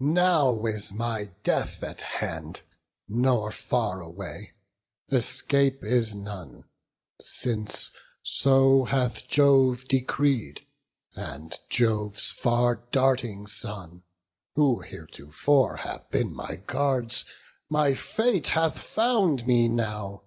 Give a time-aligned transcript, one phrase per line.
[0.00, 2.62] Now is my death at hand,
[3.06, 4.50] nor far away:
[5.12, 6.64] Escape is none;
[7.22, 10.66] since so hath Jove decreed,
[11.14, 14.02] And Jove's far darting son,
[14.56, 17.24] who heretofore Have been my guards;
[17.70, 20.24] my fate hath found me now.